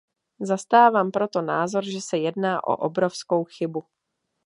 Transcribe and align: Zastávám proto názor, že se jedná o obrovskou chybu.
Zastávám 0.39 1.11
proto 1.11 1.41
názor, 1.41 1.83
že 1.85 2.01
se 2.01 2.17
jedná 2.17 2.63
o 2.63 2.75
obrovskou 2.77 3.43
chybu. 3.43 3.83